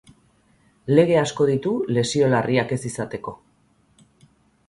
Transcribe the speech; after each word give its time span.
Lege 0.99 1.17
asko 1.23 1.45
ditu 1.49 1.73
lesio 1.97 2.31
larriak 2.33 2.73
ez 2.79 2.79
izateko. 2.91 3.35